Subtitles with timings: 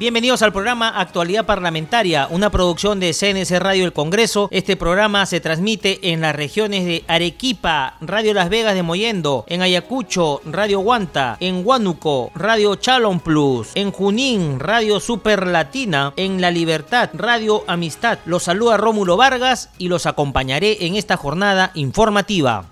[0.00, 4.48] Bienvenidos al programa Actualidad Parlamentaria, una producción de CNC Radio El Congreso.
[4.50, 9.60] Este programa se transmite en las regiones de Arequipa, Radio Las Vegas de Moyendo, en
[9.60, 16.50] Ayacucho, Radio Guanta, en Huánuco, Radio Chalon Plus, en Junín, Radio Super Latina, en La
[16.50, 18.20] Libertad, Radio Amistad.
[18.24, 22.64] Los saluda Rómulo Vargas y los acompañaré en esta jornada informativa.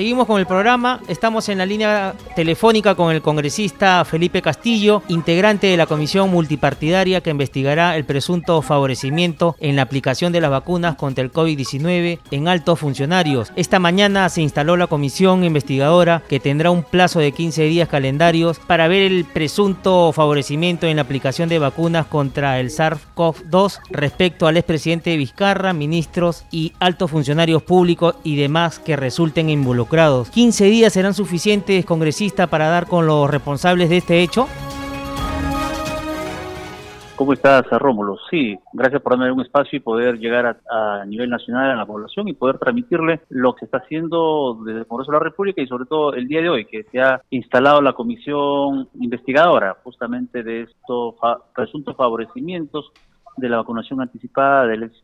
[0.00, 0.98] Seguimos con el programa.
[1.08, 7.20] Estamos en la línea telefónica con el congresista Felipe Castillo, integrante de la comisión multipartidaria
[7.20, 12.48] que investigará el presunto favorecimiento en la aplicación de las vacunas contra el COVID-19 en
[12.48, 13.52] altos funcionarios.
[13.56, 18.58] Esta mañana se instaló la comisión investigadora que tendrá un plazo de 15 días calendarios
[18.58, 24.56] para ver el presunto favorecimiento en la aplicación de vacunas contra el SARS-CoV-2 respecto al
[24.56, 31.14] expresidente Vizcarra, ministros y altos funcionarios públicos y demás que resulten involucrados 15 días serán
[31.14, 34.46] suficientes, congresista, para dar con los responsables de este hecho.
[37.16, 38.16] ¿Cómo estás, Rómulo?
[38.30, 42.28] Sí, gracias por darme un espacio y poder llegar a, nivel nacional a la población
[42.28, 45.86] y poder transmitirle lo que está haciendo desde el Congreso de la República y sobre
[45.86, 51.16] todo el día de hoy, que se ha instalado la comisión investigadora justamente de estos
[51.52, 52.92] presuntos favorecimientos
[53.36, 55.02] de la vacunación anticipada del ex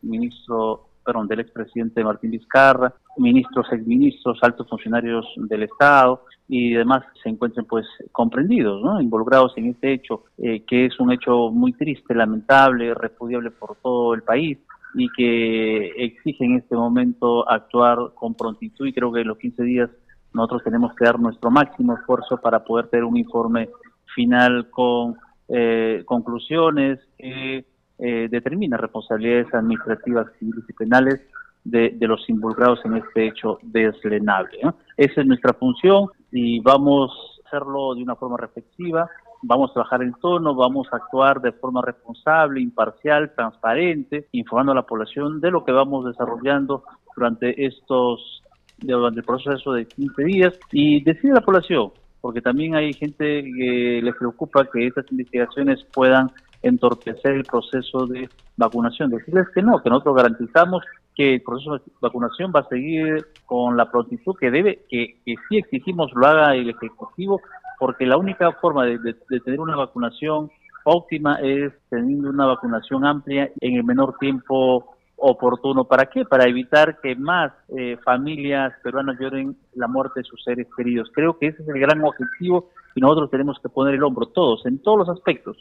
[1.07, 7.65] perdón, del expresidente Martín Vizcarra, ministros, exministros, altos funcionarios del Estado y demás se encuentren
[7.65, 8.99] pues comprendidos, ¿no?
[8.99, 14.13] involucrados en este hecho, eh, que es un hecho muy triste, lamentable, repudiable por todo
[14.13, 14.57] el país
[14.95, 19.63] y que exige en este momento actuar con prontitud y creo que en los 15
[19.63, 19.89] días
[20.33, 23.69] nosotros tenemos que dar nuestro máximo esfuerzo para poder tener un informe
[24.13, 25.15] final con
[25.47, 27.65] eh, conclusiones que
[27.99, 31.21] eh, determina responsabilidades administrativas, civiles y penales
[31.63, 34.59] de, los involucrados en este hecho deslenable.
[34.95, 37.11] Esa es nuestra función y vamos
[37.43, 39.09] a hacerlo de una forma reflexiva,
[39.41, 44.75] vamos a bajar el tono, vamos a actuar de forma responsable, imparcial, transparente, informando a
[44.75, 46.83] la población de lo que vamos desarrollando
[47.15, 48.43] durante estos
[48.79, 51.91] durante el proceso de 15 días y decir a la población,
[52.21, 56.29] porque también hay gente que les preocupa que estas investigaciones puedan
[56.61, 59.09] entorpecer el proceso de vacunación.
[59.09, 60.83] Decirles que no, que nosotros garantizamos
[61.15, 65.35] que el proceso de vacunación va a seguir con la prontitud que debe, que, que
[65.49, 67.41] sí exigimos lo haga el Ejecutivo,
[67.79, 69.13] porque la única forma de,
[69.43, 70.51] tener una vacunación
[70.83, 75.85] óptima es teniendo una vacunación amplia en el menor tiempo oportuno.
[75.85, 76.23] ¿Para qué?
[76.23, 81.09] Para evitar que más eh, familias peruanas lloren la muerte de sus seres queridos.
[81.13, 84.65] Creo que ese es el gran objetivo y nosotros tenemos que poner el hombro todos,
[84.65, 85.57] en todos los aspectos,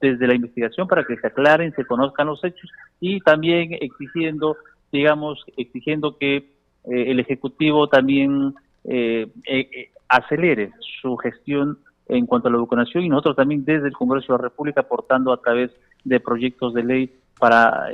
[0.00, 4.56] desde la investigación para que se aclaren, se conozcan los hechos y también exigiendo,
[4.90, 6.44] digamos, exigiendo que eh,
[6.84, 10.72] el Ejecutivo también eh, eh, acelere
[11.02, 11.78] su gestión
[12.08, 15.32] en cuanto a la vacunación y nosotros también desde el Congreso de la República aportando
[15.32, 15.70] a través
[16.04, 17.88] de proyectos de ley para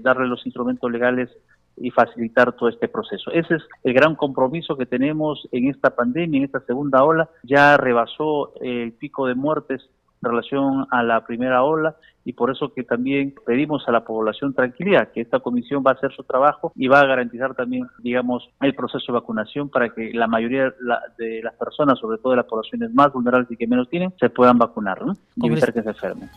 [0.00, 1.30] darle los instrumentos legales
[1.76, 3.30] y facilitar todo este proceso.
[3.32, 7.28] Ese es el gran compromiso que tenemos en esta pandemia, en esta segunda ola.
[7.42, 9.88] Ya rebasó el pico de muertes
[10.24, 14.54] en relación a la primera ola y por eso que también pedimos a la población
[14.54, 18.48] tranquilidad, que esta comisión va a hacer su trabajo y va a garantizar también, digamos,
[18.60, 20.72] el proceso de vacunación para que la mayoría
[21.18, 24.30] de las personas, sobre todo de las poblaciones más vulnerables y que menos tienen, se
[24.30, 25.12] puedan vacunar ¿no?
[25.36, 26.30] y evitar que se enfermen.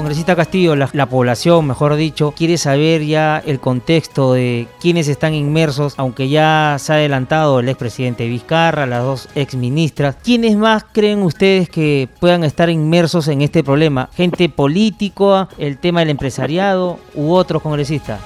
[0.00, 5.94] Congresista Castillo, la, población, mejor dicho, quiere saber ya el contexto de quiénes están inmersos,
[5.98, 10.16] aunque ya se ha adelantado el expresidente Vizcarra, las dos exministras.
[10.16, 14.08] ¿Quiénes más creen ustedes que puedan estar inmersos en este problema?
[14.14, 18.22] ¿Gente política, el tema del empresariado u otros congresistas?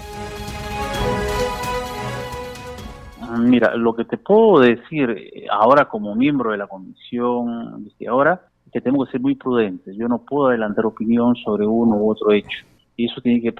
[3.36, 8.80] Mira, lo que te puedo decir eh, ahora como miembro de la comisión investigadora que
[8.80, 9.96] tenemos que ser muy prudentes.
[9.96, 12.64] Yo no puedo adelantar opinión sobre uno u otro hecho.
[12.96, 13.52] Y eso tiene que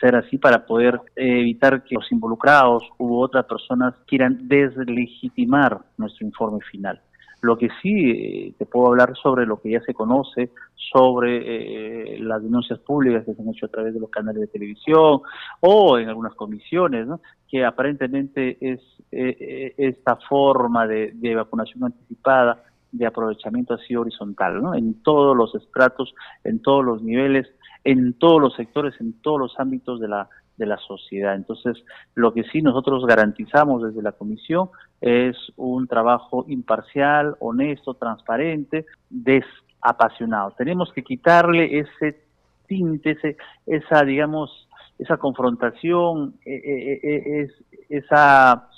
[0.00, 6.60] ser así para poder evitar que los involucrados u otras personas quieran deslegitimar nuestro informe
[6.70, 7.00] final.
[7.42, 12.18] Lo que sí eh, te puedo hablar sobre lo que ya se conoce, sobre eh,
[12.18, 15.20] las denuncias públicas que se han hecho a través de los canales de televisión
[15.60, 17.06] o en algunas comisiones,
[17.48, 18.80] que aparentemente es
[19.12, 24.74] eh, esta forma de vacunación anticipada de aprovechamiento así horizontal, ¿no?
[24.74, 27.46] En todos los estratos, en todos los niveles,
[27.84, 31.34] en todos los sectores, en todos los ámbitos de la de la sociedad.
[31.34, 31.76] Entonces,
[32.14, 40.52] lo que sí nosotros garantizamos desde la comisión es un trabajo imparcial, honesto, transparente, desapasionado.
[40.56, 42.24] Tenemos que quitarle ese
[42.66, 43.36] tinte, ese,
[43.66, 44.68] esa, digamos,
[44.98, 47.48] esa confrontación, eh, eh, eh,
[47.90, 48.68] esa,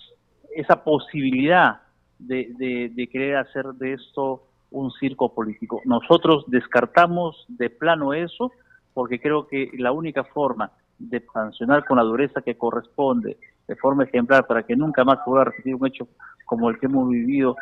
[0.54, 1.80] esa posibilidad
[2.18, 5.80] de, de, querer hacer de esto un circo político.
[5.84, 8.52] Nosotros descartamos de plano eso
[8.92, 13.36] porque creo que la única forma de sancionar con la dureza que corresponde,
[13.66, 16.08] de forma ejemplar, para que nunca más pueda repetir un hecho
[16.44, 17.54] como el que hemos vivido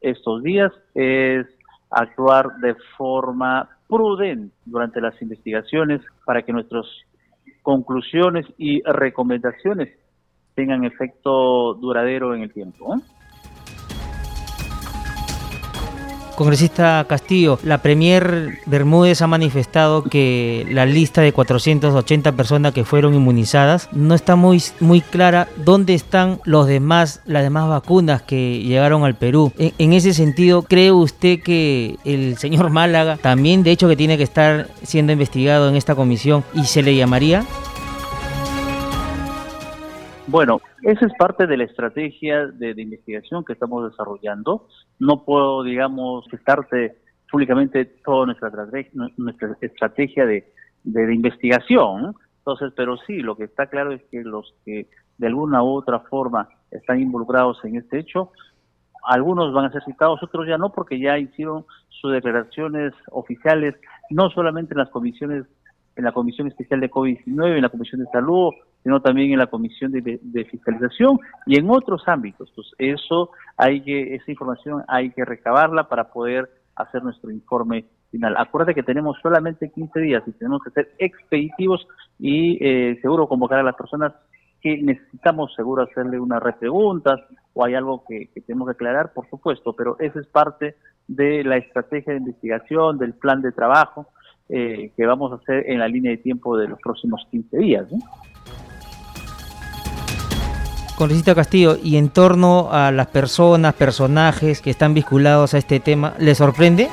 [0.00, 1.46] estos días, es
[1.90, 6.84] actuar de forma prudente durante las investigaciones para que nuestras
[7.62, 9.88] conclusiones y recomendaciones
[10.54, 12.96] tengan efecto duradero en el tiempo.
[16.36, 23.14] Congresista Castillo, la Premier Bermúdez ha manifestado que la lista de 480 personas que fueron
[23.14, 29.04] inmunizadas no está muy, muy clara dónde están los demás, las demás vacunas que llegaron
[29.04, 29.52] al Perú.
[29.58, 34.16] En, en ese sentido, ¿cree usted que el señor Málaga también, de hecho, que tiene
[34.16, 37.44] que estar siendo investigado en esta comisión y se le llamaría?
[40.28, 44.66] Bueno, esa es parte de la estrategia de, investigación que estamos desarrollando.
[44.98, 46.96] No puedo, digamos, citarte
[47.30, 48.50] públicamente toda nuestra,
[49.16, 50.52] nuestra estrategia de,
[50.82, 52.14] de, investigación.
[52.38, 54.88] Entonces, pero sí, lo que está claro es que los que
[55.18, 58.32] de alguna u otra forma están involucrados en este hecho,
[59.06, 63.76] algunos van a ser citados, otros ya no, porque ya hicieron sus declaraciones oficiales,
[64.10, 65.44] no solamente en las comisiones,
[65.94, 68.52] en la Comisión Especial de COVID-19, en la Comisión de Salud,
[68.86, 72.50] sino también en la comisión de, fiscalización y en otros ámbitos.
[72.50, 78.36] Entonces, eso hay que, esa información hay que recabarla para poder hacer nuestro informe final.
[78.38, 81.84] Acuérdate que tenemos solamente 15 días y tenemos que ser expeditivos
[82.20, 84.12] y eh, seguro convocar a las personas
[84.60, 87.18] que necesitamos seguro hacerle unas repreguntas
[87.54, 90.76] o hay algo que, tenemos que aclarar, por supuesto, pero esa es parte
[91.08, 94.06] de la estrategia de investigación, del plan de trabajo
[94.48, 97.90] eh, que vamos a hacer en la línea de tiempo de los próximos 15 días.
[97.90, 97.98] ¿no?
[100.96, 106.14] Congresista Castillo, y en torno a las personas, personajes que están vinculados a este tema,
[106.18, 106.84] ¿le sorprende?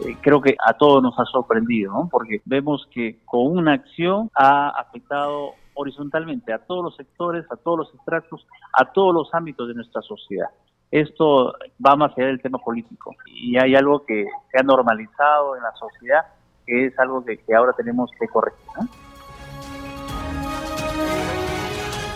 [0.00, 2.08] Eh, creo que a todos nos ha sorprendido, ¿no?
[2.10, 7.78] porque vemos que con una acción ha afectado horizontalmente a todos los sectores, a todos
[7.78, 10.48] los estratos, a todos los ámbitos de nuestra sociedad.
[10.90, 11.52] Esto
[11.84, 15.72] va más allá del tema político y hay algo que se ha normalizado en la
[15.72, 16.24] sociedad
[16.66, 18.64] que es algo que, que ahora tenemos que corregir.
[18.80, 19.03] ¿no?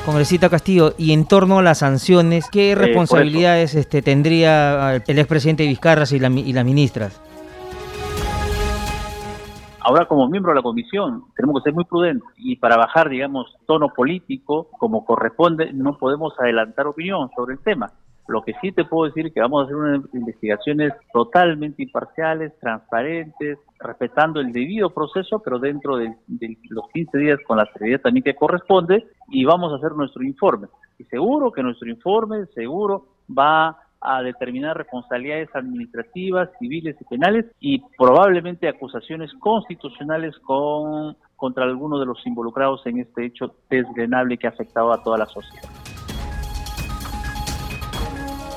[0.09, 5.67] Congresista Castillo, y en torno a las sanciones, ¿qué eh, responsabilidades este, tendría el expresidente
[5.67, 7.21] Vizcarras y, y las ministras?
[9.81, 13.55] Ahora, como miembro de la comisión, tenemos que ser muy prudentes y para bajar, digamos,
[13.67, 17.93] tono político, como corresponde, no podemos adelantar opinión sobre el tema.
[18.29, 22.53] Lo que sí te puedo decir es que vamos a hacer unas investigaciones totalmente imparciales,
[22.61, 26.15] transparentes, respetando el debido proceso, pero dentro de,
[26.69, 30.69] los 15 días con la seriedad también que corresponde, y vamos a hacer nuestro informe.
[30.99, 37.83] Y seguro que nuestro informe, seguro, va a determinar responsabilidades administrativas, civiles y penales, y
[37.97, 44.51] probablemente acusaciones constitucionales con, contra algunos de los involucrados en este hecho desgrenable que ha
[44.51, 45.88] afectado a toda la sociedad.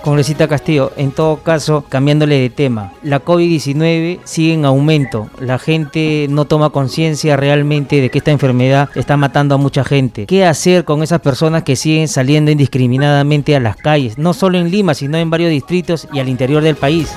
[0.04, 5.30] Congresista Castillo, en todo caso, cambiándole de tema, la COVID-19 sigue en aumento.
[5.40, 10.26] La gente no toma conciencia realmente de que esta enfermedad está matando a mucha gente.
[10.26, 14.18] ¿Qué hacer con esas personas que siguen saliendo indiscriminadamente a las calles?
[14.18, 17.14] No solo en Lima, sino en varios distritos y al interior del país.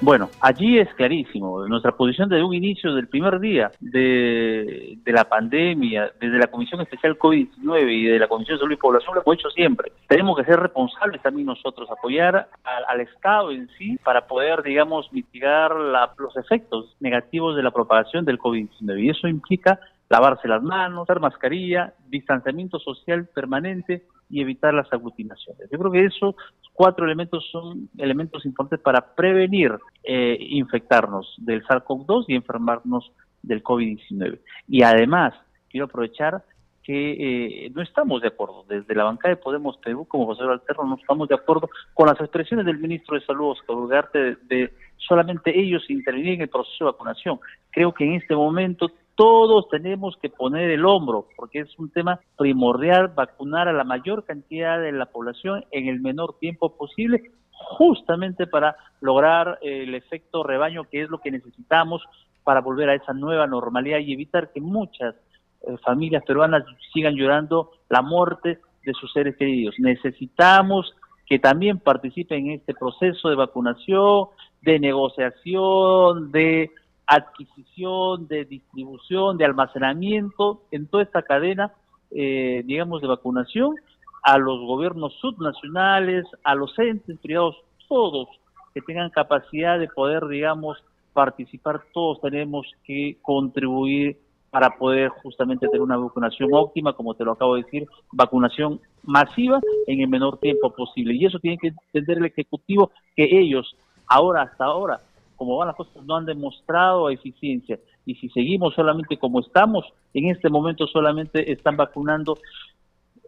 [0.00, 1.66] Bueno, allí es clarísimo.
[1.66, 7.18] Nuestra posición desde un inicio, del primer día de, la pandemia, desde la Comisión Especial
[7.18, 9.90] COVID-19 y de la Comisión de Salud y Población, lo hemos hecho siempre.
[10.06, 15.74] Tenemos que ser responsables también nosotros, apoyar al, Estado en sí para poder, digamos, mitigar
[15.74, 19.02] los efectos negativos de la propagación del COVID-19.
[19.02, 25.68] Y eso implica lavarse las manos, usar mascarilla, distanciamiento social permanente y evitar las aglutinaciones.
[25.70, 26.34] Yo creo que esos
[26.72, 29.72] cuatro elementos son elementos importantes para prevenir
[30.04, 33.10] eh, infectarnos del SARS-CoV-2 y enfermarnos
[33.42, 34.40] del COVID-19.
[34.68, 35.34] Y además,
[35.68, 36.44] quiero aprovechar
[36.88, 38.64] que eh, no estamos de acuerdo.
[38.66, 42.18] Desde la bancada de Podemos Perú, como José Alterno, no estamos de acuerdo con las
[42.18, 46.92] expresiones del ministro de Salud, Oscar Ugarte, de, solamente ellos intervenir en el proceso de
[46.92, 47.40] vacunación.
[47.70, 52.20] Creo que en este momento todos tenemos que poner el hombro, porque es un tema
[52.36, 58.46] primordial vacunar a la mayor cantidad de la población en el menor tiempo posible, justamente
[58.46, 62.00] para lograr el efecto rebaño, que es lo que necesitamos
[62.44, 65.16] para volver a esa nueva normalidad y evitar que muchas
[65.62, 66.62] eh, familias peruanas
[66.94, 69.74] sigan llorando la muerte de sus seres queridos.
[69.78, 70.94] Necesitamos
[71.26, 74.28] que también participen en este proceso de vacunación,
[74.62, 76.70] de negociación, de
[77.08, 81.72] adquisición, de distribución, de almacenamiento, en toda esta cadena,
[82.10, 83.74] eh, digamos, de vacunación,
[84.22, 87.56] a los gobiernos subnacionales, a los entes privados,
[87.88, 88.28] todos
[88.74, 90.76] que tengan capacidad de poder, digamos,
[91.14, 94.18] participar, todos tenemos que contribuir
[94.50, 99.60] para poder justamente tener una vacunación óptima, como te lo acabo de decir, vacunación masiva
[99.86, 101.14] en el menor tiempo posible.
[101.14, 105.00] Y eso tiene que entender el Ejecutivo, que ellos, ahora, hasta ahora,
[105.38, 107.78] como van las cosas, no han demostrado eficiencia.
[108.04, 112.36] Y si seguimos solamente como estamos, en este momento solamente están vacunando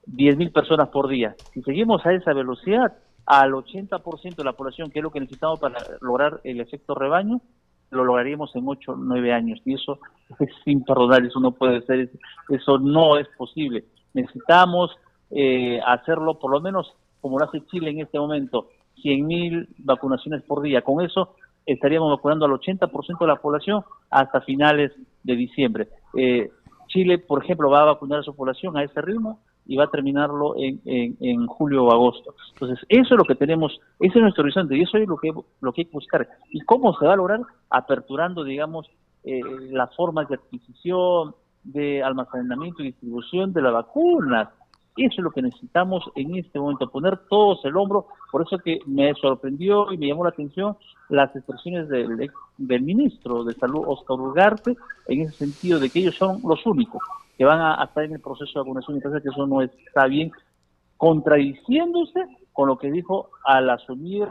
[0.06, 1.36] 10.000 personas por día.
[1.54, 2.92] Si seguimos a esa velocidad,
[3.26, 7.40] al 80% de la población, que es lo que necesitamos para lograr el efecto rebaño,
[7.90, 9.60] lo lograríamos en 8 o 9 años.
[9.64, 10.00] Y eso
[10.40, 12.10] es imperdonable, eso no puede ser,
[12.48, 13.84] eso no es posible.
[14.14, 14.90] Necesitamos
[15.30, 18.68] eh, hacerlo por lo menos como lo hace Chile en este momento,
[19.04, 20.82] 100.000 vacunaciones por día.
[20.82, 21.36] Con eso
[21.66, 25.88] estaríamos vacunando al 80% de la población hasta finales de diciembre.
[26.16, 26.50] Eh,
[26.88, 29.90] Chile, por ejemplo, va a vacunar a su población a ese ritmo y va a
[29.90, 32.34] terminarlo en, en, julio o agosto.
[32.54, 35.30] Entonces, eso es lo que tenemos, ese es nuestro horizonte y eso es lo que,
[35.60, 36.28] lo que hay que buscar.
[36.50, 37.40] ¿Y cómo se va a lograr?
[37.68, 38.90] Aperturando, digamos,
[39.22, 39.40] eh,
[39.70, 44.50] las formas de adquisición, de almacenamiento y distribución de la vacuna.
[44.96, 48.06] Eso es lo que necesitamos en este momento, poner todos el hombro.
[48.30, 50.76] Por eso que me sorprendió y me llamó la atención
[51.08, 56.16] las expresiones del, del ministro de Salud, Oscar Ugarte, en ese sentido de que ellos
[56.16, 57.02] son los únicos
[57.36, 58.98] que van a, estar en el proceso de vacunación.
[58.98, 60.30] Y parece que eso no está bien,
[60.96, 64.28] contradiciéndose con lo que dijo al asumir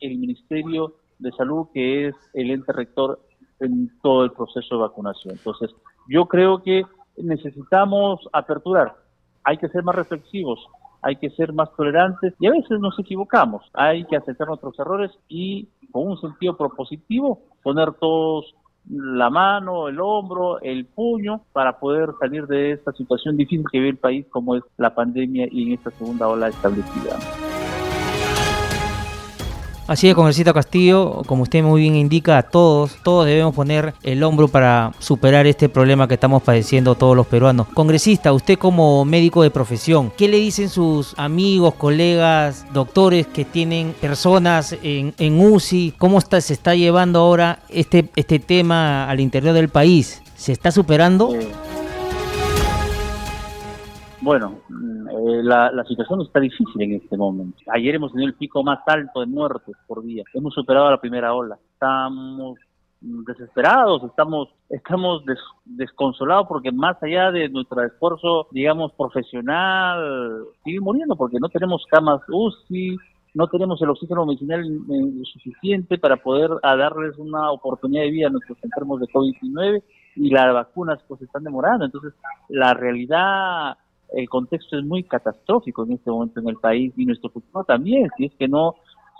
[0.00, 3.18] el Ministerio de Salud, que es el ente rector
[3.60, 5.34] en todo el proceso de vacunación.
[5.36, 5.70] Entonces,
[6.08, 6.82] yo creo que
[7.16, 9.03] necesitamos aperturar
[9.44, 10.58] hay que ser más reflexivos,
[11.02, 13.62] hay que ser más tolerantes y a veces nos equivocamos.
[13.74, 18.54] Hay que aceptar nuestros errores y con un sentido propositivo poner todos
[18.88, 23.90] la mano, el hombro, el puño para poder salir de esta situación difícil que vive
[23.90, 27.18] el país como es la pandemia y en esta segunda ola establecida.
[29.86, 34.22] Así es, congresista Castillo, como usted muy bien indica, a todos, todos debemos poner el
[34.22, 37.66] hombro para superar este problema que estamos padeciendo todos los peruanos.
[37.74, 43.94] Congresista, usted como médico de profesión, ¿qué le dicen sus amigos, colegas, doctores que tienen
[44.00, 45.94] personas en, en UCI?
[45.98, 50.22] ¿Cómo se está llevando ahora este, este tema al interior del país?
[50.34, 51.36] ¿Se está superando?
[54.24, 57.58] Bueno, mm, eh, la, la, situación está difícil en este momento.
[57.70, 60.24] Ayer hemos tenido el pico más alto de muertes por día.
[60.32, 61.58] Hemos superado la primera ola.
[61.74, 62.58] Estamos
[63.02, 65.22] desesperados, estamos estamos
[65.66, 72.22] desconsolados porque más allá de nuestro esfuerzo, digamos, profesional, sigue muriendo porque no tenemos camas
[72.26, 72.96] UCI,
[73.34, 74.64] no tenemos el oxígeno medicinal
[75.34, 79.82] suficiente para poder darles una oportunidad de vida a nuestros enfermos de COVID-19
[80.16, 81.84] y las vacunas pues están demorando.
[81.84, 82.14] Entonces,
[82.48, 83.76] la realidad
[84.16, 88.08] el contexto es muy catastrófico en este momento en el país y nuestro futuro también,
[88.16, 88.76] si es que no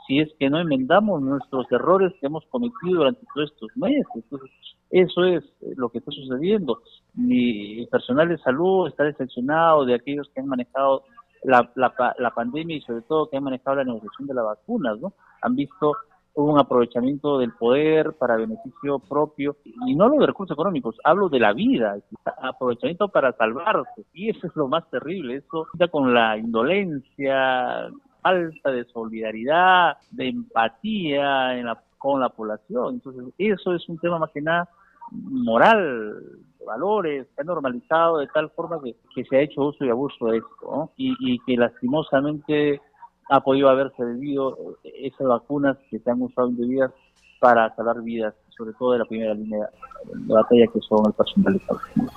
[0.07, 4.05] si es que no enmendamos nuestros errores que hemos cometido durante todos estos meses.
[4.15, 4.51] Entonces,
[4.91, 5.43] eso es
[5.77, 6.83] lo que está sucediendo.
[7.15, 11.05] Mi personal de salud está decepcionado de aquellos que han manejado
[11.43, 14.99] la, la, la pandemia y sobre todo que han manejado la negociación de las vacunas,
[15.01, 15.15] ¿no?
[15.41, 15.95] Han visto
[16.35, 21.39] un aprovechamiento del poder para beneficio propio, y no hablo de recursos económicos, hablo de
[21.39, 21.97] la vida,
[22.43, 27.89] aprovechamiento para salvarse, y eso es lo más terrible, eso con la indolencia,
[28.21, 34.19] falta de solidaridad, de empatía en la, con la población, entonces eso es un tema
[34.19, 34.69] más que nada
[35.11, 36.21] moral,
[36.59, 39.91] de valores, se ha normalizado de tal forma que, que se ha hecho uso y
[39.91, 42.81] abuso de esto, y, y que lastimosamente
[43.29, 46.93] ha podido haberse debido eh, esas vacunas que se han usado indebidas
[47.41, 49.69] para salvar vidas, sobre todo de la primera línea
[50.13, 52.11] de batalla que son el personal de salud.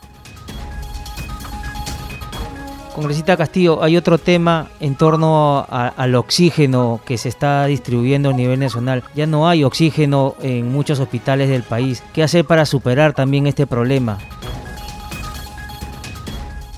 [2.98, 8.60] Congresista Castillo, hay otro tema en torno al oxígeno que se está distribuyendo a nivel
[8.60, 9.04] nacional.
[9.14, 12.04] Ya no hay oxígeno en muchos hospitales del país.
[12.12, 14.18] ¿Qué hacer para superar también este problema?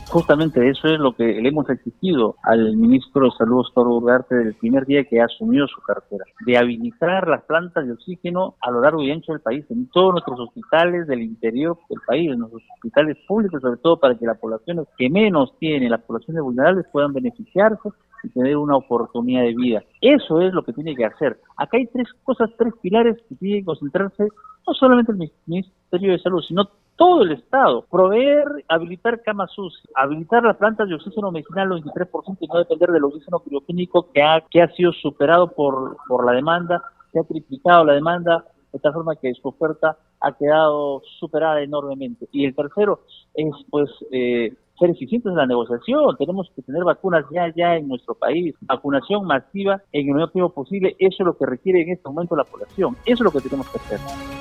[0.09, 4.55] Justamente eso es lo que le hemos exigido al ministro de Salud, Oscar Ugarte, del
[4.55, 9.03] primer día que asumió su cartera, de habilitar las plantas de oxígeno a lo largo
[9.03, 13.17] y ancho del país, en todos nuestros hospitales del interior del país, en nuestros hospitales
[13.27, 17.89] públicos, sobre todo para que las poblaciones que menos tienen, las poblaciones vulnerables, puedan beneficiarse
[18.23, 19.83] y tener una oportunidad de vida.
[20.01, 21.39] Eso es lo que tiene que hacer.
[21.55, 24.27] Acá hay tres cosas, tres pilares que tiene que concentrarse
[24.67, 26.67] no solamente el Ministerio de Salud, sino
[26.99, 27.85] todo el Estado.
[27.89, 32.91] Proveer, habilitar camas UCI, habilitar las plantas de oxígeno medicinal al 23% y no depender
[32.91, 37.23] del oxígeno criogénico que ha, que ha sido superado por, por la demanda, que ha
[37.23, 42.27] triplicado la demanda, de tal forma que su oferta ha quedado superada enormemente.
[42.33, 42.99] Y el tercero
[43.33, 46.17] es, pues, eh, ser eficientes en la negociación.
[46.17, 50.53] Tenemos que tener vacunas ya, ya en nuestro país, vacunación masiva en el menor tiempo
[50.53, 50.97] posible.
[50.99, 52.97] Eso es lo que requiere en este momento la población.
[53.05, 54.38] Eso es lo que tenemos que hacer.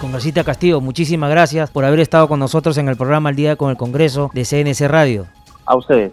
[0.00, 3.70] Congresista Castillo, muchísimas gracias por haber estado con nosotros en el programa El Día con
[3.70, 5.26] el Congreso de CNC Radio.
[5.64, 6.12] A ustedes.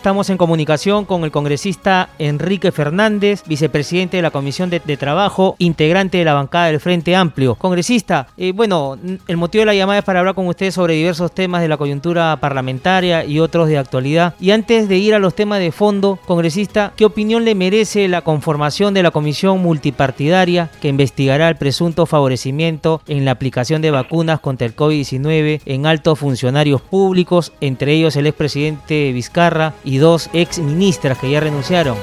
[0.00, 6.16] Estamos en comunicación con el congresista Enrique Fernández, vicepresidente de la Comisión de, Trabajo, integrante
[6.16, 7.54] de la bancada del Frente Amplio.
[7.54, 8.96] Congresista, eh, bueno,
[9.28, 11.76] el motivo de la llamada es para hablar con usted sobre diversos temas de la
[11.76, 14.34] coyuntura parlamentaria y otros de actualidad.
[14.40, 18.22] Y antes de ir a los temas de fondo, congresista, ¿qué opinión le merece la
[18.22, 24.40] conformación de la Comisión Multipartidaria que investigará el presunto favorecimiento en la aplicación de vacunas
[24.40, 31.18] contra el COVID-19 en altos funcionarios públicos, entre ellos el expresidente Vizcarra dos ex ministras
[31.18, 31.96] que ya renunciaron.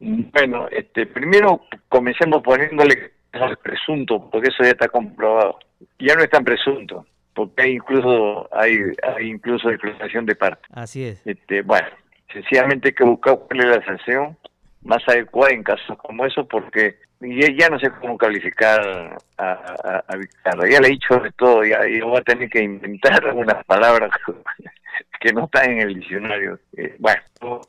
[0.00, 5.58] Bueno, este, primero comencemos poniéndole al presunto, porque eso ya está comprobado.
[5.98, 8.78] Ya no es tan presunto, porque hay incluso hay,
[9.16, 10.62] hay incluso declaración de parte.
[10.72, 11.26] Así es.
[11.26, 11.88] Este, bueno,
[12.32, 14.36] sencillamente hay que buscar cuál es la sanción
[14.82, 20.80] más adecuada en casos como eso, porque ya, no sé cómo calificar a, a, Ya
[20.80, 24.10] le he dicho de todo, ya, y voy a tener que inventar algunas palabras
[25.22, 26.58] que no están en el diccionario.
[26.76, 27.22] Eh, bueno,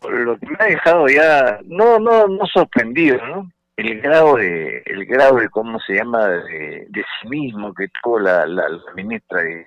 [0.10, 3.50] lo que me ha dejado ya, no, no, no sorprendido, ¿no?
[3.76, 8.46] el grado de el grado de cómo se llama de, de cinismo que tuvo la,
[8.46, 9.66] la, ministra de,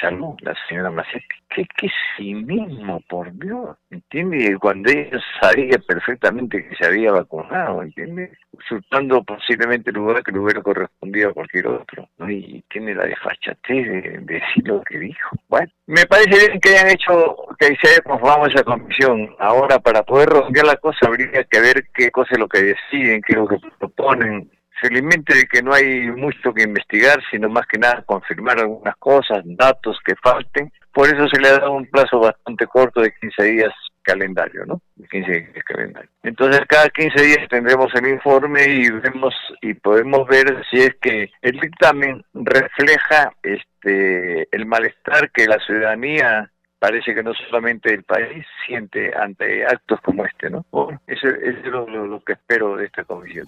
[0.00, 6.76] salud la señora Macetti qué, qué cinismo por Dios entiende cuando ella sabía perfectamente que
[6.76, 12.08] se había vacunado entiende usurpando posiblemente el lugar que le hubiera correspondido a cualquier otro
[12.18, 12.30] ¿no?
[12.30, 16.90] y tiene la desfachatez de, decir lo que dijo bueno me parece bien que hayan
[16.90, 21.84] hecho que se conformado esa comisión ahora para poder romper la cosa habría que ver
[21.94, 24.50] qué cosa es lo que deciden, qué es lo que proponen.
[24.80, 29.42] Felizmente de que no hay mucho que investigar, sino más que nada confirmar algunas cosas,
[29.44, 30.72] datos que falten.
[30.92, 34.80] Por eso se le ha dado un plazo bastante corto de 15 días calendario, ¿no?
[35.10, 36.08] 15 días calendario.
[36.22, 41.30] Entonces cada 15 días tendremos el informe y vemos y podemos ver si es que
[41.42, 48.46] el dictamen refleja este el malestar que la ciudadanía parece que no solamente el país
[48.66, 50.64] siente ante actos como este, ¿no?
[51.06, 53.46] eso, es lo, que espero de esta comisión.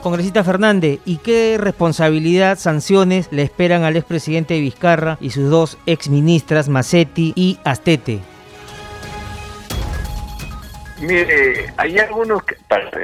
[0.00, 6.68] Congresista Fernández, ¿y qué responsabilidad, sanciones le esperan al expresidente Vizcarra y sus dos exministras,
[6.68, 8.20] Macetti y Astete?
[11.00, 12.56] Mire, hay algunos que,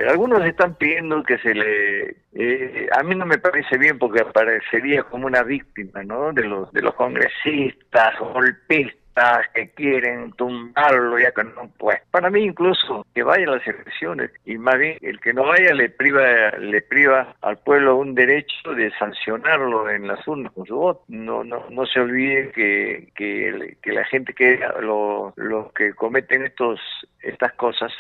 [0.08, 5.02] algunos están pidiendo que se le, eh, a mí no me parece bien porque aparecería
[5.04, 6.32] como una víctima, ¿no?
[6.32, 9.05] De los de los congresistas golpistas
[9.54, 14.30] que quieren tumbarlo ya que no pues para mí incluso que vaya a las elecciones
[14.44, 18.74] y más bien el que no vaya le priva le priva al pueblo un derecho
[18.74, 21.02] de sancionarlo en las urnas con su voto.
[21.08, 26.78] No no no se olvide que que, que la gente que los que cometen estos
[27.22, 27.92] estas cosas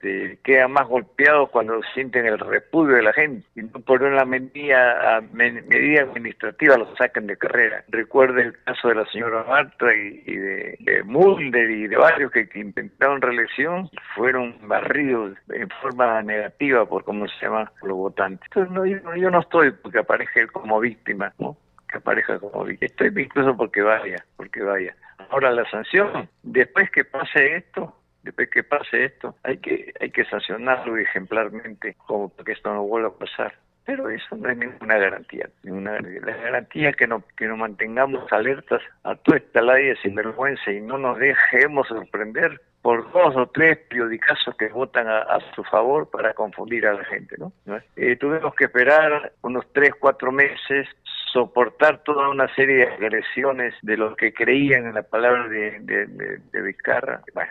[0.00, 5.20] quedan más golpeados cuando sienten el repudio de la gente y no por una medida,
[5.32, 7.84] medida administrativa los sacan de carrera.
[7.88, 13.20] Recuerde el caso de la señora Marta y, de, Mulder y de varios que, intentaron
[13.20, 18.46] reelección fueron barridos en forma negativa por cómo se llama los votantes.
[18.50, 21.56] Entonces no, yo, yo no estoy porque aparezca él como víctima, ¿no?
[21.88, 22.66] que aparezca como.
[22.66, 24.94] Estoy incluso porque vaya, porque vaya.
[25.30, 30.24] Ahora la sanción, después que pase esto, después que pase esto, hay que, hay que
[30.24, 33.54] sancionarlo ejemplarmente como para que esto no vuelva a pasar.
[33.84, 35.48] Pero eso no es ninguna garantía.
[35.62, 35.98] Ninguna.
[36.00, 40.70] La garantía es que, no, que nos mantengamos alertas a toda esta ley de sinvergüenza
[40.70, 46.10] y no nos dejemos sorprender por dos o tres periodicazos que votan a, su favor
[46.10, 47.36] para confundir a la gente.
[47.38, 47.52] ¿no?
[47.96, 50.86] Eh, tuvimos que esperar unos tres, cuatro meses
[51.32, 56.62] soportar toda una serie de agresiones de los que creían en la palabra de, de,
[56.62, 57.22] Vizcarra.
[57.34, 57.50] Bueno,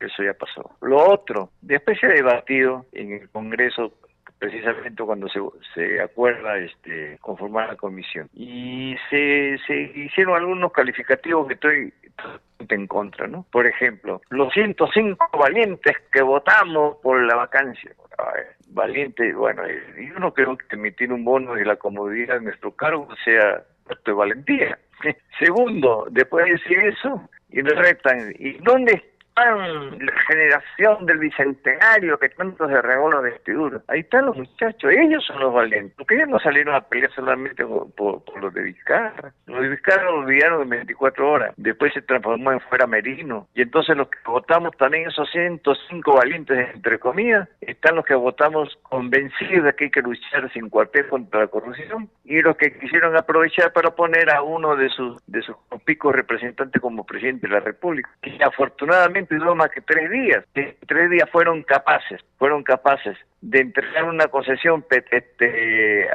[0.00, 0.70] eso ya pasó.
[0.80, 3.92] Lo otro, después se ha debatido en el Congreso
[4.38, 5.40] precisamente cuando se,
[5.74, 8.28] se acuerda este, conformar la comisión.
[8.34, 11.92] Y se, se hicieron algunos calificativos que estoy
[12.68, 13.44] en contra, ¿no?
[13.50, 17.92] Por ejemplo, los 105 valientes que votamos por la vacancia.
[18.68, 23.08] valiente, bueno, yo no creo que emitir un bono de la comodidad de nuestro cargo
[23.24, 24.78] sea acto de valentía.
[25.38, 29.02] Segundo, después de decir eso, y le retan, ¿y dónde
[29.44, 33.80] la generación del bicentenario que tanto se regó la vestidura.
[33.88, 37.64] Ahí están los muchachos, ellos son los valientes, porque ellos no salieron a pelear solamente
[37.64, 39.32] por, los de Vizcarra.
[39.46, 43.48] Los de Vizcarra lo olvidaron en 24 horas, después se transformó en fuera Merino.
[43.54, 48.78] Y entonces los que votamos también esos 105 valientes, entre comillas, están los que votamos
[48.82, 53.16] convencidos de que hay que luchar sin cuartel contra la corrupción y los que quisieron
[53.16, 57.60] aprovechar para poner a uno de sus, de sus picos representantes como presidente de la
[57.60, 60.44] República, que afortunadamente duró más que tres días.
[60.52, 66.08] tres días fueron capaces, fueron capaces de entregar una concesión este,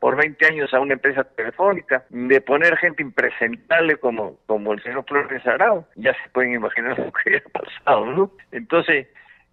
[0.00, 5.04] por 20 años a una empresa telefónica, de poner gente impresentable como, como el señor
[5.06, 5.86] Flores Arau.
[5.96, 8.30] Ya se pueden imaginar lo que había pasado, ¿no?
[8.52, 9.06] Entonces,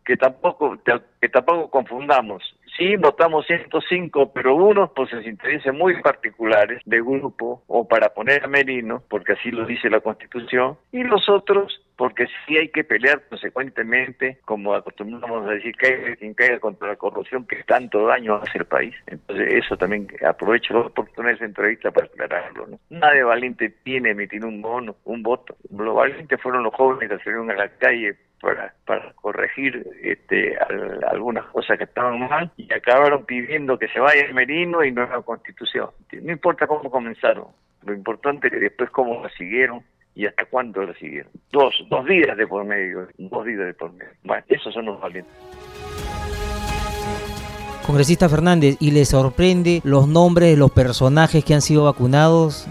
[0.05, 0.77] que tampoco,
[1.21, 2.43] que tampoco confundamos.
[2.77, 8.43] Sí, votamos 105, pero unos por sus intereses muy particulares de grupo o para poner
[8.43, 12.83] a Merino, porque así lo dice la Constitución, y los otros porque sí hay que
[12.83, 18.35] pelear consecuentemente, como acostumbramos a decir, que quien caiga contra la corrupción que tanto daño
[18.35, 18.95] hace al país.
[19.07, 22.67] Entonces eso también aprovecho la oportunidad de esa entrevista para aclararlo.
[22.67, 22.79] ¿no?
[22.89, 25.55] Nadie valiente tiene emitir un bono, un voto.
[25.71, 30.57] Los valientes fueron los jóvenes que salieron a la calle para, para corregir este,
[31.09, 35.21] algunas cosas que estaban mal y acabaron pidiendo que se vaya el Merino y nueva
[35.21, 35.91] constitución.
[36.21, 37.45] No importa cómo comenzaron,
[37.85, 39.81] lo importante es que después cómo la siguieron
[40.13, 41.31] y hasta cuándo la siguieron.
[41.53, 44.11] Dos, dos días de por medio, dos días de por medio.
[44.25, 45.33] Bueno, esos son los valientes.
[47.85, 52.67] Congresista Fernández, ¿y le sorprende los nombres de los personajes que han sido vacunados?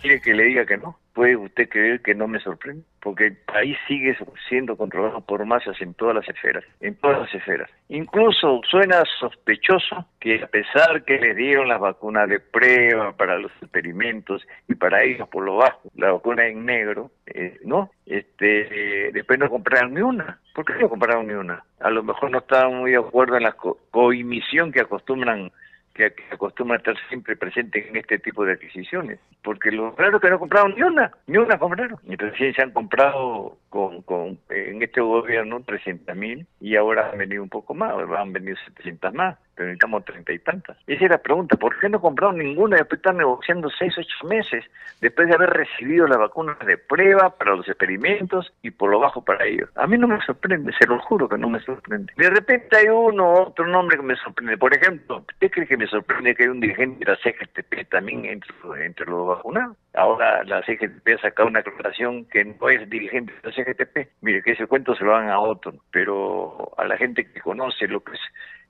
[0.00, 0.98] ¿Quiere que le diga que no?
[1.12, 2.84] ¿Puede usted creer que no me sorprende?
[3.02, 4.16] Porque el país sigue
[4.48, 7.68] siendo controlado por masas en todas las esferas, en todas las esferas.
[7.88, 13.52] Incluso suena sospechoso que a pesar que les dieron las vacunas de prueba para los
[13.60, 17.90] experimentos y para ellos por lo bajo, la vacuna en negro, eh, ¿no?
[18.06, 20.40] Este, después no compraron ni una.
[20.54, 21.62] ¿Por qué no compraron ni una?
[21.80, 23.56] A lo mejor no estaban muy de acuerdo en la
[23.90, 25.52] coimisión que acostumbran
[25.94, 29.18] que, acostumbra estar siempre presente en este tipo de adquisiciones.
[29.42, 31.98] Porque lo raro es que no compraron ni una, ni una compraron.
[32.04, 37.18] Y recién se han comprado con, con en este gobierno 300 mil y ahora han
[37.18, 40.76] venido un poco más, han venido 700 más necesitamos treinta y tantas.
[40.86, 44.26] Esa es la pregunta, ¿por qué no compraron ninguna después de estar negociando seis, ocho
[44.26, 44.64] meses,
[45.00, 49.24] después de haber recibido las vacunas de prueba para los experimentos y por lo bajo
[49.24, 49.68] para ellos?
[49.76, 52.12] A mí no me sorprende, se lo juro que no me sorprende.
[52.16, 54.56] De repente hay uno otro nombre que me sorprende.
[54.56, 58.24] Por ejemplo, ¿usted cree que me sorprende que hay un dirigente de la CGTP también
[58.24, 59.76] entre, entre los vacunados?
[59.94, 64.08] Ahora la CGTP ha sacado una aclaración que no es dirigente de la CGTP.
[64.20, 67.88] Mire, que ese cuento se lo dan a otro, pero a la gente que conoce
[67.88, 68.20] lo que es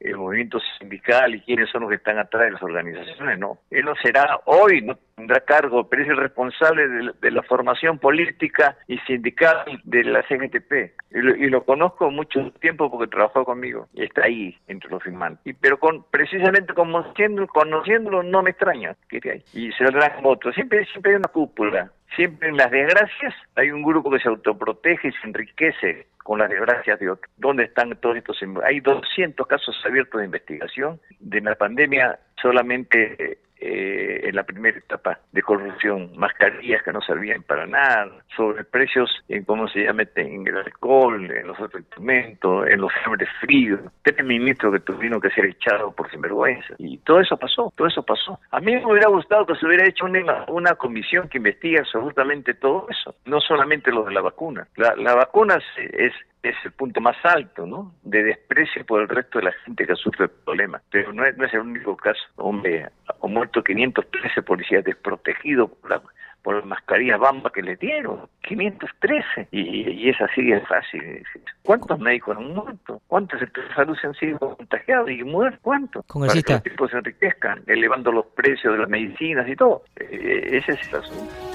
[0.00, 3.58] el movimiento sindical y quiénes son los que están atrás de las organizaciones, no.
[3.70, 8.76] Él no será hoy, no tendrá cargo, pero es el responsable de, la formación política
[8.88, 10.92] y sindical de la CNTP.
[11.10, 15.40] Y lo, conozco mucho tiempo porque trabajó conmigo y está ahí entre los firmantes.
[15.44, 19.42] Y, pero con, precisamente conociéndolo, conociéndolo no me extraña que ahí.
[19.52, 20.54] Y se dan otros.
[20.54, 21.92] Siempre, siempre hay una cúpula.
[22.16, 26.48] Siempre en las desgracias hay un grupo que se autoprotege y se enriquece con las
[26.48, 27.28] desgracias de otros.
[27.38, 28.38] ¿Dónde están todos estos?
[28.64, 31.00] Hay 200 casos abiertos de investigación.
[31.18, 37.42] De la pandemia solamente eh, en la primera etapa de corrupción, mascarillas que no servían
[37.42, 42.80] para nada, sobre precios en cómo se llama en el alcohol, en los instrumentos, en
[42.80, 46.74] los fiebres fríos, tres ministros que tuvieron que ser echados por sinvergüenza.
[46.78, 48.38] Y todo eso pasó, todo eso pasó.
[48.50, 52.54] A mí me hubiera gustado que se hubiera hecho una, una comisión que investigue absolutamente
[52.54, 54.66] todo eso, no solamente lo de la vacuna.
[54.76, 57.94] La, la vacuna es es el punto más alto, ¿no?
[58.02, 60.80] De desprecio por el resto de la gente que sufre el problema.
[60.90, 62.20] Pero no es, no es el único caso.
[62.36, 62.88] Hombre,
[63.22, 66.02] han muerto 513 policías desprotegidos por la
[66.42, 71.24] por las mascarillas bamba que le dieron, 513, y, y es así de fácil.
[71.62, 73.02] ¿Cuántos médicos han muerto?
[73.06, 75.60] ¿Cuántos sectores de salud se han sido contagiados y muertos?
[75.62, 76.04] ¿Cuántos?
[76.06, 79.82] Para que los tipos se enriquezcan, elevando los precios de las medicinas y todo.
[79.96, 81.49] Eh, ese es el asunto.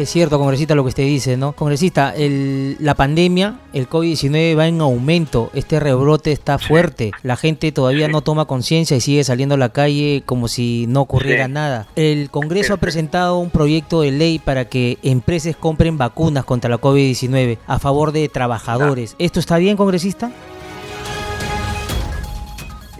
[0.00, 1.52] Es cierto, congresista, lo que usted dice, ¿no?
[1.52, 7.70] Congresista, el, la pandemia, el COVID-19 va en aumento, este rebrote está fuerte, la gente
[7.70, 11.86] todavía no toma conciencia y sigue saliendo a la calle como si no ocurriera nada.
[11.96, 16.78] El Congreso ha presentado un proyecto de ley para que empresas compren vacunas contra la
[16.78, 19.16] COVID-19 a favor de trabajadores.
[19.18, 20.30] ¿Esto está bien, congresista?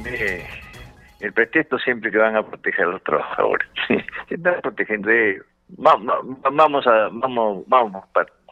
[0.05, 0.45] Mire,
[1.21, 3.67] el pretexto siempre que van a proteger a los trabajadores.
[4.29, 6.19] Se están protegiendo ellos vamos,
[6.53, 8.05] vamos a, vamos, vamos,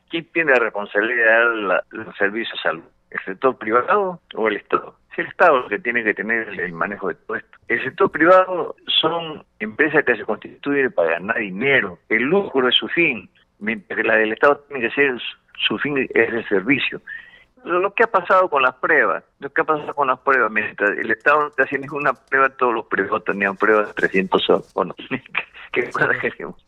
[0.08, 2.84] ¿quién tiene la responsabilidad de los servicios de salud?
[3.10, 4.94] ¿El sector privado o el Estado?
[5.12, 7.58] Es el Estado el que tiene que tener el manejo de todo esto.
[7.68, 11.98] El sector privado son empresas que se constituyen para ganar dinero.
[12.08, 13.28] El lucro es su fin,
[13.58, 15.18] mientras que la del Estado tiene que ser
[15.66, 17.00] su fin es el servicio
[17.64, 20.90] lo que ha pasado con las pruebas, lo que ha pasado con las pruebas, mientras
[20.90, 24.94] el Estado no está haciendo una prueba, todos los privados tenían pruebas de 300 bueno,
[25.72, 26.18] que para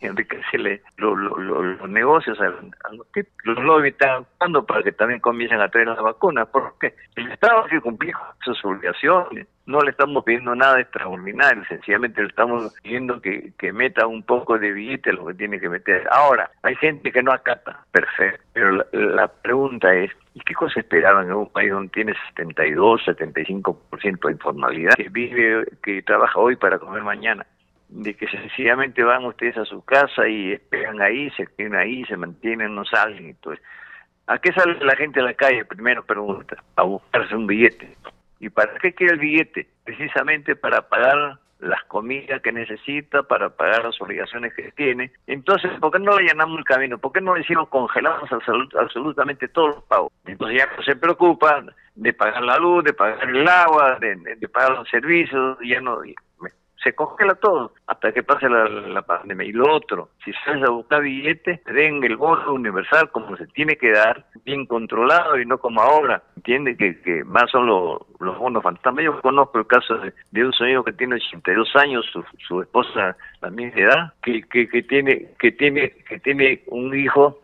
[0.00, 2.48] enriquecerle los, los, negocios a,
[2.92, 6.94] los que los lobbies están actuando para que también comiencen a traer las vacunas, porque
[7.16, 12.28] el Estado tiene que cumplir sus obligaciones, no le estamos pidiendo nada extraordinario, sencillamente le
[12.28, 16.06] estamos pidiendo que, que meta un poco de billete lo que tiene que meter.
[16.11, 21.26] Ahora, hay gente que no acata, perfecto, pero la, pregunta es, ¿y qué cosa esperaban
[21.26, 26.78] en un país donde tiene 72, 75% de informalidad, que vive, que trabaja hoy para
[26.78, 27.46] comer mañana?
[27.92, 32.16] de que sencillamente van ustedes a su casa y esperan ahí, se quedan ahí, se
[32.16, 33.30] mantienen, no salen.
[33.30, 33.61] Entonces,
[34.28, 35.64] ¿a qué sale la gente a la calle?
[35.64, 37.96] Primero pregunta, a buscarse un billete.
[38.40, 39.68] ¿Y para qué quiere el billete?
[39.85, 45.12] Precisamente para pagar las comidas que necesita, para pagar las obligaciones que tiene.
[45.26, 46.96] Entonces, ¿por qué no le llenamos el camino?
[46.96, 48.31] ¿Por qué no le decimos congelamos
[48.79, 50.11] absolutamente todos los pagos?
[50.24, 51.62] Entonces ya no se preocupa
[51.94, 56.00] de pagar la luz, de pagar el agua, de pagar los servicios, ya no
[56.83, 59.47] se congela todo hasta que pase la, pandemia.
[59.47, 63.77] Y lo otro, si sales a buscar billetes, den el bono universal como se tiene
[63.77, 66.23] que dar, bien controlado y no como ahora.
[66.37, 66.77] ¿Entiende?
[66.77, 69.05] Que, que más son los, los bonos fantasmas.
[69.05, 73.51] Yo conozco el caso de, un señor que tiene 82 años, su, su esposa la
[73.51, 77.38] misma edad, que, que, que, tiene, que, tiene, que tiene un hijo,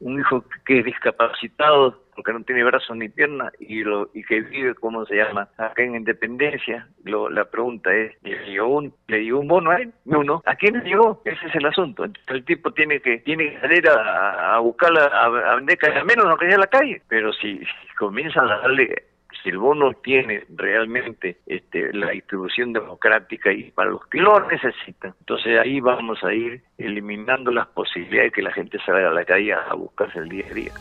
[0.00, 4.40] un hijo que es discapacitado porque no tiene brazos ni piernas y lo y que
[4.40, 5.48] vive, ¿cómo se llama?
[5.56, 6.86] Acá en Independencia.
[7.04, 9.92] Lo, la pregunta es, ¿le dio un, le dio un bono a él?
[10.04, 11.22] No, ¿A quién le llegó?
[11.24, 12.04] Ese es el asunto.
[12.04, 16.52] el tipo tiene que tiene que salir a, a buscarla, a, a menos no que
[16.52, 17.00] a la calle.
[17.08, 19.09] Pero si, si comienzan a darle
[19.42, 25.14] si el bono tiene realmente este, la distribución democrática y para los que lo necesitan,
[25.20, 29.24] entonces ahí vamos a ir eliminando las posibilidades de que la gente salga a la
[29.24, 30.72] calle a buscarse el día a día.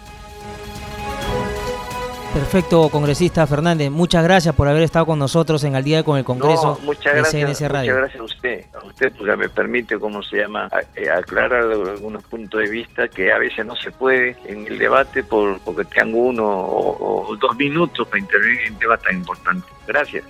[2.34, 3.89] Perfecto, congresista Fernández.
[3.89, 7.72] Muchas gracias por haber estado con nosotros en el día con el Congreso muchas gracias,
[7.72, 7.94] Radio.
[7.94, 8.65] Muchas gracias a usted.
[8.74, 13.32] A usted porque me permite, ¿cómo se llama?, eh, aclarar algunos puntos de vista que
[13.32, 17.56] a veces no se puede en el debate por, porque tengo uno o, o dos
[17.58, 19.68] minutos para intervenir en un tema tan importante.
[19.88, 20.24] Gracias.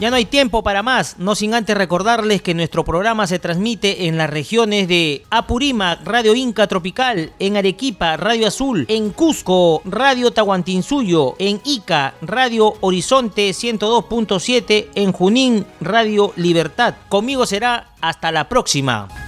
[0.00, 4.06] Ya no hay tiempo para más, no sin antes recordarles que nuestro programa se transmite
[4.06, 10.30] en las regiones de Apurímac, Radio Inca Tropical, en Arequipa, Radio Azul, en Cusco, Radio
[10.30, 16.94] Tahuantinsuyo, en Ica, Radio Horizonte 102.7, en Junín, Radio Libertad.
[17.08, 19.27] Conmigo será hasta la próxima.